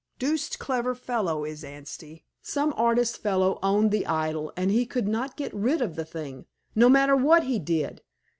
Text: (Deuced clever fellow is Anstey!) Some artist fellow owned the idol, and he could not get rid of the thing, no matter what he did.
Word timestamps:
(Deuced 0.17 0.57
clever 0.57 0.95
fellow 0.95 1.45
is 1.45 1.63
Anstey!) 1.63 2.25
Some 2.41 2.73
artist 2.75 3.19
fellow 3.19 3.59
owned 3.61 3.91
the 3.91 4.07
idol, 4.07 4.51
and 4.57 4.71
he 4.71 4.83
could 4.83 5.07
not 5.07 5.37
get 5.37 5.53
rid 5.53 5.79
of 5.79 5.95
the 5.95 6.05
thing, 6.05 6.47
no 6.73 6.89
matter 6.89 7.15
what 7.15 7.43
he 7.43 7.59
did. 7.59 8.01